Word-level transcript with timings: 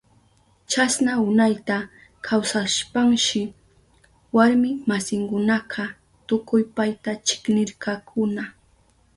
Chasna 0.71 1.11
unayta 1.27 1.77
kawsashpanshi 2.25 3.41
warmi 4.35 4.69
masinkunaka 4.89 5.83
tukuy 6.27 6.63
payta 6.75 7.11
chiknirkakuna. 7.25 8.43